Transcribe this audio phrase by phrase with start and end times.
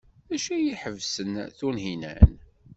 [0.29, 2.31] D acu ay iḥebsen Tunhinan?